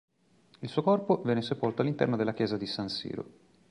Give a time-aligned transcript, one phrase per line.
[0.61, 3.25] Il suo corpo venne sepolto all'interno della chiesa di San Siro.